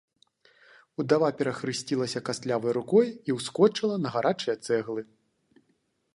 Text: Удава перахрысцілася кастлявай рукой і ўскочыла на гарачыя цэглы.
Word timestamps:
Удава 1.03 1.29
перахрысцілася 1.41 2.19
кастлявай 2.31 2.73
рукой 2.79 3.07
і 3.31 3.37
ўскочыла 3.39 3.95
на 4.07 4.17
гарачыя 4.19 4.55
цэглы. 4.69 5.01